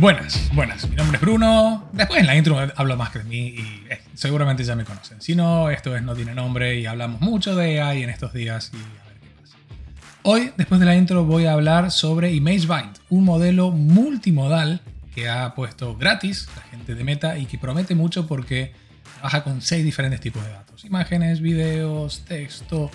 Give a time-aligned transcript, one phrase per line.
[0.00, 0.88] Buenas, buenas.
[0.88, 1.90] Mi nombre es Bruno.
[1.92, 5.20] Después en la intro hablo más que de mí y eh, seguramente ya me conocen.
[5.20, 8.70] Si no, esto es No Tiene Nombre y hablamos mucho de AI en estos días
[8.72, 9.58] y a ver qué pasa.
[10.22, 14.80] Hoy, después de la intro, voy a hablar sobre ImageBind, un modelo multimodal
[15.14, 18.72] que ha puesto gratis la gente de Meta y que promete mucho porque
[19.16, 20.82] trabaja con seis diferentes tipos de datos.
[20.86, 22.90] Imágenes, videos, texto,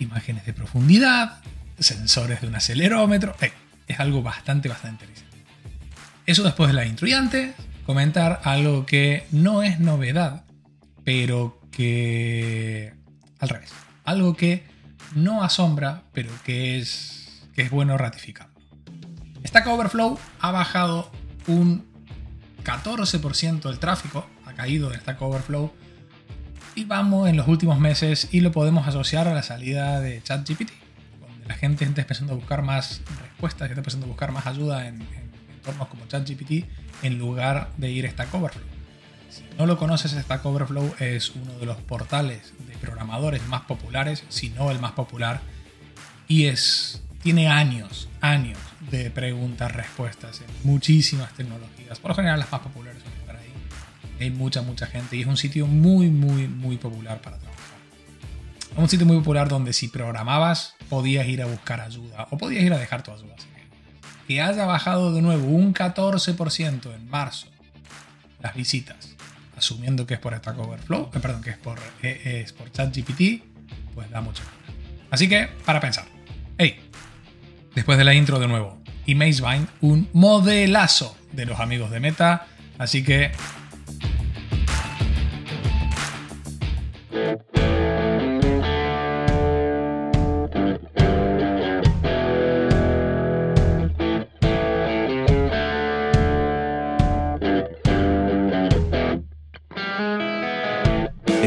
[0.00, 1.38] imágenes de profundidad,
[1.78, 3.36] sensores de un acelerómetro.
[3.40, 3.52] Eh,
[3.90, 5.44] es algo bastante, bastante interesante.
[6.26, 7.08] Eso después de la intro.
[7.08, 10.44] Y antes, comentar algo que no es novedad,
[11.04, 12.94] pero que...
[13.40, 13.72] al revés.
[14.04, 14.64] Algo que
[15.14, 18.48] no asombra, pero que es, que es bueno ratificar.
[19.44, 21.10] Stack Overflow ha bajado
[21.48, 21.84] un
[22.62, 25.72] 14% del tráfico, ha caído de Stack Overflow,
[26.76, 30.70] y vamos en los últimos meses y lo podemos asociar a la salida de ChatGPT
[31.50, 35.02] la gente está empezando a buscar más respuestas, está empezando a buscar más ayuda en,
[35.56, 36.64] entornos como ChatGPT
[37.02, 38.64] en lugar de ir a Stack Overflow.
[39.30, 44.22] Si no lo conoces, Stack Overflow es uno de los portales de programadores más populares,
[44.28, 45.40] si no el más popular,
[46.28, 51.98] y es tiene años, años de preguntas, respuestas en muchísimas tecnologías.
[51.98, 53.52] Por lo general las más populares son estar ahí.
[54.20, 57.59] Hay mucha, mucha gente y es un sitio muy, muy, muy popular para trabajar
[58.76, 62.72] un sitio muy popular donde si programabas podías ir a buscar ayuda o podías ir
[62.72, 63.34] a dejar tu ayuda.
[64.26, 67.48] Que haya bajado de nuevo un 14% en marzo
[68.40, 69.16] las visitas,
[69.56, 73.42] asumiendo que es por Stack Overflow, eh, perdón, que es por, eh, es por ChatGPT,
[73.94, 74.42] pues da mucho.
[75.10, 76.06] Así que, para pensar.
[76.56, 76.78] Hey,
[77.74, 82.46] después de la intro de nuevo, ImageBind, un modelazo de los amigos de Meta,
[82.78, 83.32] así que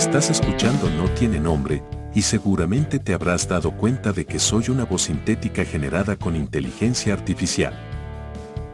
[0.00, 1.82] Estás escuchando No tiene nombre,
[2.14, 7.12] y seguramente te habrás dado cuenta de que soy una voz sintética generada con inteligencia
[7.12, 7.78] artificial.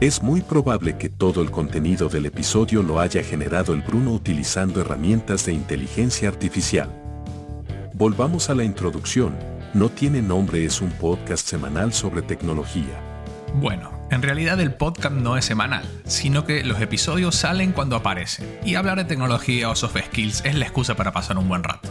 [0.00, 4.80] Es muy probable que todo el contenido del episodio lo haya generado el Bruno utilizando
[4.80, 6.88] herramientas de inteligencia artificial.
[7.92, 9.36] Volvamos a la introducción.
[9.74, 12.98] No tiene nombre es un podcast semanal sobre tecnología.
[13.56, 18.58] Bueno, en realidad el podcast no es semanal, sino que los episodios salen cuando aparecen,
[18.64, 21.88] y hablar de tecnología o soft skills es la excusa para pasar un buen rato.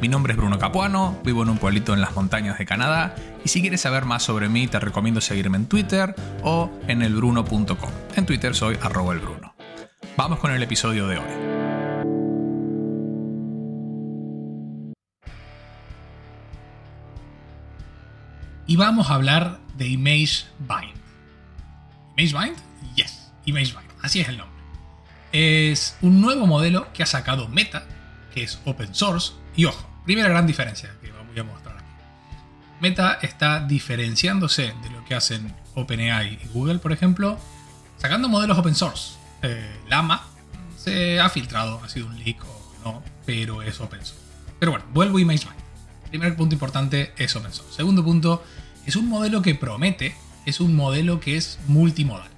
[0.00, 3.48] Mi nombre es Bruno Capuano, vivo en un pueblito en las montañas de Canadá, y
[3.48, 7.90] si quieres saber más sobre mí te recomiendo seguirme en Twitter o en elbruno.com.
[8.14, 9.54] En Twitter soy arroba elbruno.
[10.16, 11.24] Vamos con el episodio de hoy.
[18.68, 20.97] Y vamos a hablar de Image Bind.
[22.18, 22.56] ImageBind?
[22.96, 24.58] Yes, ImageBind, así es el nombre.
[25.30, 27.86] Es un nuevo modelo que ha sacado Meta,
[28.34, 29.34] que es open source.
[29.54, 31.86] Y ojo, primera gran diferencia que voy a mostrar aquí.
[32.80, 37.38] Meta está diferenciándose de lo que hacen OpenAI y Google, por ejemplo,
[37.98, 39.14] sacando modelos open source.
[39.42, 40.26] Eh, Lama
[40.76, 44.24] se ha filtrado, ha sido un leak o no, pero es open source.
[44.58, 45.60] Pero bueno, vuelvo a ImageBind.
[46.08, 47.74] Primer punto importante es open source.
[47.74, 48.42] Segundo punto,
[48.86, 50.16] es un modelo que promete
[50.46, 52.28] es un modelo que es multimodal.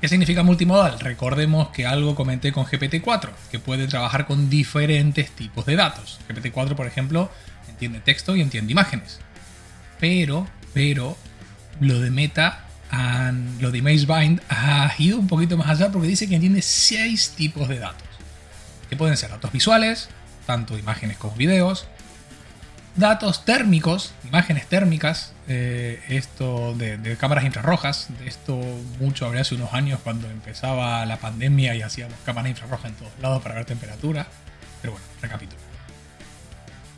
[0.00, 0.98] ¿Qué significa multimodal?
[0.98, 6.20] Recordemos que algo comenté con GPT-4, que puede trabajar con diferentes tipos de datos.
[6.28, 7.30] GPT-4, por ejemplo,
[7.68, 9.20] entiende texto y entiende imágenes.
[9.98, 11.18] Pero, pero,
[11.80, 12.64] lo de Meta,
[13.60, 17.68] lo de ImageBind ha ido un poquito más allá porque dice que entiende seis tipos
[17.68, 18.08] de datos.
[18.88, 20.08] Que pueden ser datos visuales,
[20.46, 21.86] tanto imágenes como videos,
[22.96, 28.56] datos térmicos, imágenes térmicas, esto de, cámaras infrarrojas, de esto
[29.00, 33.12] mucho hablé hace unos años cuando empezaba la pandemia y hacíamos cámaras infrarrojas en todos
[33.20, 34.26] lados para ver temperatura.
[34.80, 35.60] Pero bueno, recapitulo.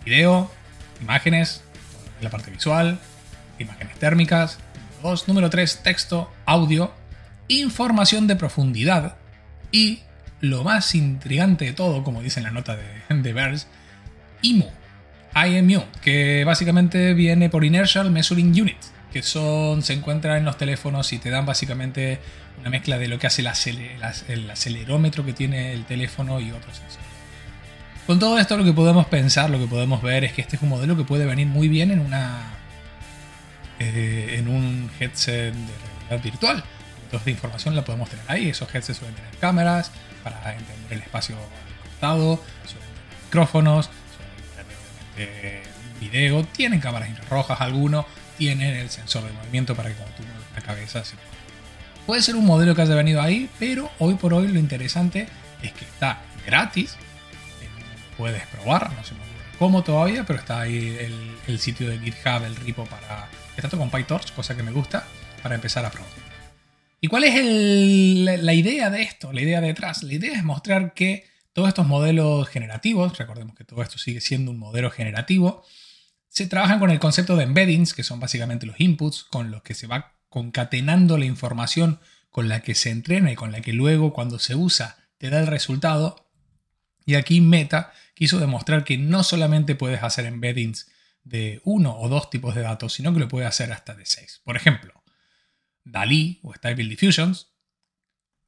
[0.04, 0.50] Video,
[1.00, 1.62] imágenes,
[2.20, 2.98] la parte visual,
[3.58, 4.58] imágenes térmicas.
[5.26, 6.92] número 3, texto, audio,
[7.48, 9.16] información de profundidad
[9.70, 10.00] y
[10.40, 13.66] lo más intrigante de todo, como dice en la nota de, de Verge,
[14.42, 14.70] IMU,
[15.34, 18.76] IMU, que básicamente viene por Inertial Measuring Unit,
[19.12, 22.18] que son, se encuentra en los teléfonos y te dan básicamente
[22.60, 23.90] una mezcla de lo que hace el,
[24.28, 27.06] el acelerómetro que tiene el teléfono y otros sensores.
[28.06, 30.62] Con todo esto lo que podemos pensar, lo que podemos ver es que este es
[30.62, 32.40] un modelo que puede venir muy bien en una
[33.78, 35.72] eh, en un headset de
[36.08, 36.64] realidad virtual.
[37.04, 38.48] Entonces de información la podemos tener ahí.
[38.48, 39.90] Esos headsets suelen tener cámaras
[40.22, 43.90] para entender el espacio al costado, suelen tener micrófonos,
[45.14, 45.62] tener
[46.00, 48.06] video, tienen cámaras infrarrojas algunos,
[48.38, 51.02] tienen el sensor de movimiento para que cuando tú mueves la cabeza
[52.06, 55.28] Puede ser un modelo que haya venido ahí, pero hoy por hoy lo interesante
[55.62, 56.96] es que está gratis.
[58.16, 59.14] Puedes probar, no sé
[59.58, 60.98] cómo todavía, pero está ahí
[61.46, 65.06] el, sitio de GitHub, el repo para Está con PyTorch, cosa que me gusta,
[65.42, 66.10] para empezar a probar.
[67.00, 69.32] ¿Y cuál es la idea de esto?
[69.32, 70.02] La idea detrás.
[70.02, 74.50] La idea es mostrar que todos estos modelos generativos, recordemos que todo esto sigue siendo
[74.50, 75.64] un modelo generativo,
[76.28, 79.74] se trabajan con el concepto de embeddings, que son básicamente los inputs con los que
[79.74, 82.00] se va concatenando la información
[82.30, 85.40] con la que se entrena y con la que luego cuando se usa te da
[85.40, 86.30] el resultado.
[87.04, 90.90] Y aquí Meta quiso demostrar que no solamente puedes hacer embeddings
[91.22, 94.40] de uno o dos tipos de datos, sino que lo puede hacer hasta de seis.
[94.42, 95.04] Por ejemplo,
[95.84, 97.51] DALI o Stable Diffusions,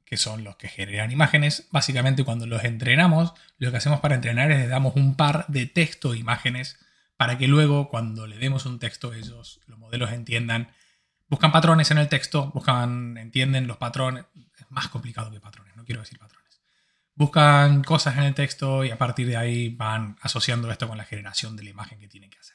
[0.05, 4.51] que son los que generan imágenes, básicamente cuando los entrenamos, lo que hacemos para entrenar
[4.51, 6.77] es le damos un par de texto e imágenes
[7.17, 10.69] para que luego cuando le demos un texto ellos, los modelos entiendan,
[11.27, 14.25] buscan patrones en el texto, buscan, entienden los patrones,
[14.57, 16.61] es más complicado que patrones, no quiero decir patrones.
[17.15, 21.05] Buscan cosas en el texto y a partir de ahí van asociando esto con la
[21.05, 22.54] generación de la imagen que tienen que hacer.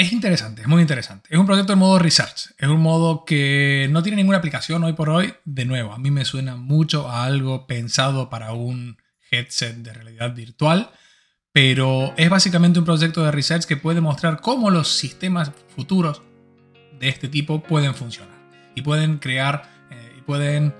[0.00, 1.28] Es interesante, es muy interesante.
[1.30, 2.54] Es un proyecto en modo research.
[2.56, 5.34] Es un modo que no tiene ninguna aplicación hoy por hoy.
[5.44, 8.96] De nuevo, a mí me suena mucho a algo pensado para un
[9.30, 10.90] headset de realidad virtual.
[11.52, 16.22] Pero es básicamente un proyecto de research que puede mostrar cómo los sistemas futuros
[16.98, 18.38] de este tipo pueden funcionar.
[18.74, 20.74] Y pueden crear, eh, y pueden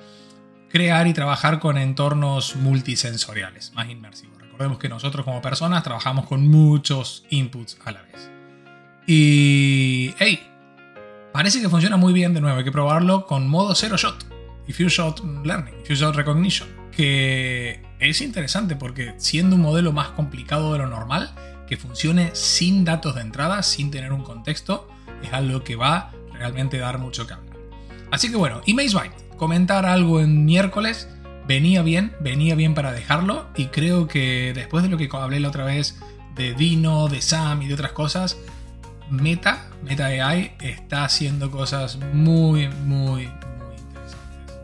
[0.71, 4.39] crear y trabajar con entornos multisensoriales, más inmersivos.
[4.41, 8.40] Recordemos que nosotros como personas trabajamos con muchos inputs a la vez.
[9.07, 10.15] Y.
[10.19, 10.47] ¡Hey!
[11.33, 12.59] Parece que funciona muy bien de nuevo.
[12.59, 14.27] Hay que probarlo con modo zero shot.
[14.67, 16.69] Y few shot learning, few shot recognition.
[16.91, 21.35] Que es interesante porque siendo un modelo más complicado de lo normal,
[21.67, 24.89] que funcione sin datos de entrada, sin tener un contexto,
[25.23, 27.51] es algo que va a realmente dar mucho cambio.
[28.11, 31.09] Así que bueno, y Byte, comentar algo en miércoles
[31.47, 35.49] venía bien, venía bien para dejarlo y creo que después de lo que hablé la
[35.49, 35.99] otra vez
[36.35, 38.37] de Dino, de Sam y de otras cosas,
[39.11, 44.57] Meta, Meta AI, está haciendo cosas muy, muy, muy interesantes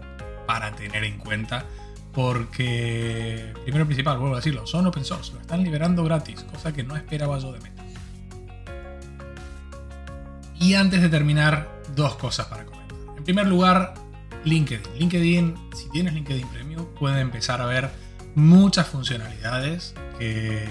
[0.47, 1.65] para tener en cuenta.
[2.13, 6.83] Porque, primero principal, vuelvo a decirlo, son open source, lo están liberando gratis, cosa que
[6.83, 7.85] no esperaba yo de Meta.
[10.59, 12.97] Y antes de terminar, dos cosas para comentar.
[13.19, 13.95] En primer lugar,
[14.45, 14.99] LinkedIn.
[14.99, 17.91] LinkedIn, si tienes LinkedIn Premium, puede empezar a ver
[18.35, 20.67] muchas funcionalidades que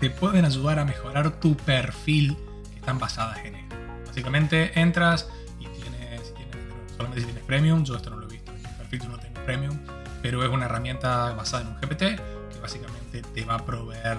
[0.00, 2.36] te pueden ayudar a mejorar tu perfil
[2.86, 3.64] están basadas en él.
[4.06, 5.28] Básicamente entras
[5.58, 6.56] y tienes, tienes,
[6.96, 9.76] solamente si tienes premium, yo esto no lo he visto, en perfil no tengo premium,
[10.22, 11.98] pero es una herramienta basada en un GPT
[12.52, 14.18] que básicamente te va a proveer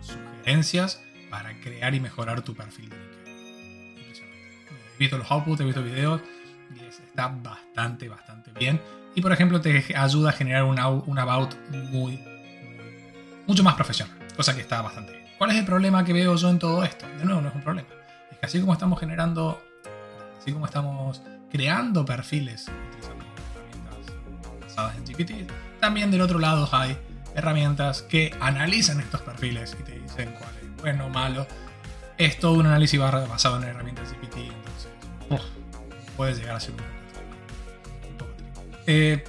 [0.00, 3.96] sugerencias para crear y mejorar tu perfil de LinkedIn.
[3.96, 4.94] Impresionante.
[4.96, 6.20] He visto los outputs, he visto videos
[6.74, 8.80] y está bastante, bastante bien.
[9.14, 12.20] Y por ejemplo te ayuda a generar un, un about muy,
[13.46, 15.23] mucho más profesional, cosa que está bastante bien.
[15.44, 17.06] ¿Cuál es el problema que veo yo en todo esto?
[17.18, 17.88] De nuevo, no es un problema.
[18.30, 19.62] Es que así como estamos generando,
[20.40, 21.20] así como estamos
[21.50, 24.14] creando perfiles utilizando herramientas
[24.62, 26.96] basadas en GPT, también del otro lado hay
[27.34, 31.46] herramientas que analizan estos perfiles y te dicen cuál es bueno o malo.
[32.16, 34.90] Es todo un análisis basado en herramientas GPT, entonces
[36.16, 38.30] puede llegar a ser un poco,
[38.86, 39.22] eh,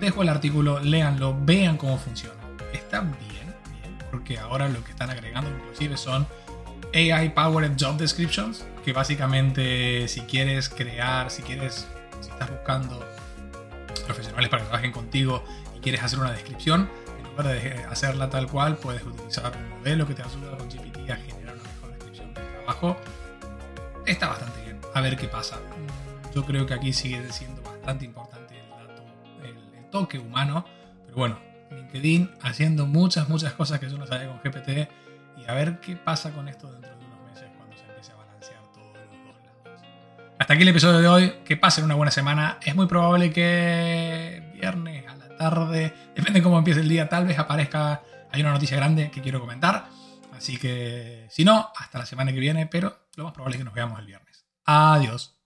[0.00, 2.40] dejo el artículo, léanlo, vean cómo funciona.
[2.72, 3.29] Está bien
[4.10, 6.26] porque ahora lo que están agregando inclusive son
[6.94, 11.86] AI Powered Job Descriptions, que básicamente si quieres crear, si quieres,
[12.20, 13.04] si estás buscando
[14.06, 15.44] profesionales para que trabajen contigo
[15.76, 20.06] y quieres hacer una descripción, en lugar de hacerla tal cual, puedes utilizar un modelo
[20.06, 22.96] que te ayuda con GPT a generar una mejor descripción de trabajo.
[24.06, 24.80] Está bastante bien.
[24.94, 25.58] A ver qué pasa.
[26.34, 29.04] Yo creo que aquí sigue siendo bastante importante el dato,
[29.44, 30.64] el toque humano,
[31.06, 34.88] pero bueno, LinkedIn haciendo muchas, muchas cosas que yo no sabía con GPT
[35.36, 38.16] y a ver qué pasa con esto dentro de unos meses cuando se empiece a
[38.16, 39.82] balancear todo de los dos lados.
[40.38, 41.32] Hasta aquí el episodio de hoy.
[41.44, 42.58] Que pasen una buena semana.
[42.62, 47.26] Es muy probable que viernes a la tarde, depende de cómo empiece el día, tal
[47.26, 49.88] vez aparezca, hay una noticia grande que quiero comentar.
[50.36, 53.64] Así que si no, hasta la semana que viene, pero lo más probable es que
[53.64, 54.46] nos veamos el viernes.
[54.64, 55.36] Adiós.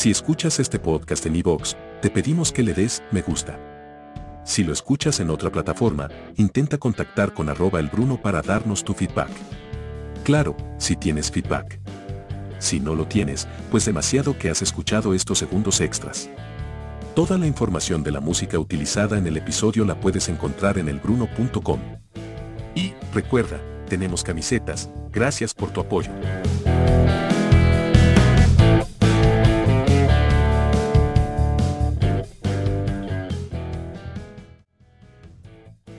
[0.00, 3.60] Si escuchas este podcast en iVoox, te pedimos que le des me gusta.
[4.44, 8.94] Si lo escuchas en otra plataforma, intenta contactar con arroba el Bruno para darnos tu
[8.94, 9.28] feedback.
[10.24, 11.78] Claro, si tienes feedback.
[12.58, 16.30] Si no lo tienes, pues demasiado que has escuchado estos segundos extras.
[17.14, 21.80] Toda la información de la música utilizada en el episodio la puedes encontrar en elbruno.com.
[22.74, 26.10] Y recuerda, tenemos camisetas, gracias por tu apoyo.